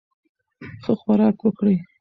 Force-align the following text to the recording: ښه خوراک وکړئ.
ښه 0.83 0.93
خوراک 1.01 1.37
وکړئ. 1.43 1.77